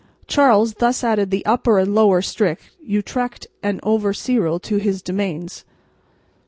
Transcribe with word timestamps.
Charles 0.25 0.73
thus 0.79 1.03
added 1.03 1.29
the 1.29 1.45
Upper 1.45 1.77
and 1.77 1.93
Lower 1.93 2.21
Sticht 2.23 2.71
Utrecht 2.81 3.45
and 3.61 3.79
Overyssel 3.83 4.59
to 4.63 4.77
his 4.77 5.03
dominions. 5.03 5.63